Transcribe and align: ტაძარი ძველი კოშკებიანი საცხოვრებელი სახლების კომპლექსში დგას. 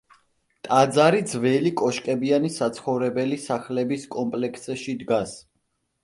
ტაძარი 0.67 1.19
ძველი 1.33 1.71
კოშკებიანი 1.81 2.49
საცხოვრებელი 2.55 3.37
სახლების 3.43 4.07
კომპლექსში 4.17 4.97
დგას. 5.03 5.35